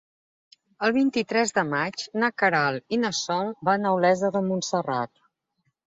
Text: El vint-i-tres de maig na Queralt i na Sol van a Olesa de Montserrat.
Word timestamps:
El 0.85 0.93
vint-i-tres 0.95 1.51
de 1.57 1.65
maig 1.73 2.07
na 2.23 2.31
Queralt 2.43 2.97
i 2.97 3.01
na 3.03 3.13
Sol 3.19 3.53
van 3.69 3.87
a 3.91 3.95
Olesa 3.99 4.33
de 4.39 4.43
Montserrat. 4.49 5.13